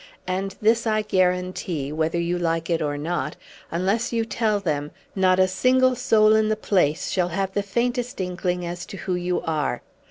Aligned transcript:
And 0.25 0.55
this 0.59 0.87
I 0.87 1.03
guarantee 1.03 1.91
whether 1.91 2.19
you 2.19 2.39
like 2.39 2.71
it 2.71 2.81
or 2.81 2.97
not 2.97 3.35
unless 3.69 4.11
you 4.11 4.25
tell 4.25 4.59
them, 4.59 4.89
not 5.15 5.37
a 5.37 5.47
single 5.47 5.95
soul 5.95 6.33
in 6.35 6.49
the 6.49 6.55
place 6.55 7.11
shall 7.11 7.29
have 7.29 7.53
the 7.53 7.61
faintest 7.61 8.19
inkling 8.19 8.65
as 8.65 8.87
to 8.87 8.97
who 8.97 9.13
you 9.13 9.41
are. 9.41 9.83